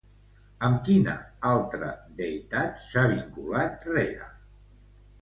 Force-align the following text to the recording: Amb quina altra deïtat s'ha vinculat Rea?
Amb 0.67 0.79
quina 0.87 1.13
altra 1.51 1.91
deïtat 2.23 2.83
s'ha 2.89 3.07
vinculat 3.15 3.89
Rea? 3.97 4.31